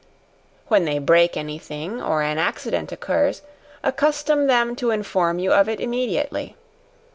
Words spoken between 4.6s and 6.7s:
to inform you of it immediately.